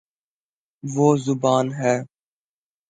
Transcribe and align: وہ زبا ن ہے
وہ 0.83 1.07
زبا 1.23 1.55
ن 1.63 1.67
ہے 1.79 1.95